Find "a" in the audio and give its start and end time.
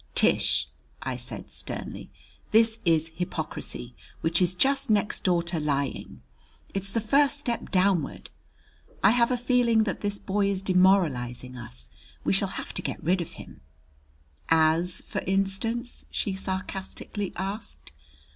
9.29-9.37